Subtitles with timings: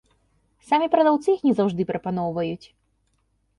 [0.69, 2.67] Самі прадаўцы іх не заўжды прапаноўваюць.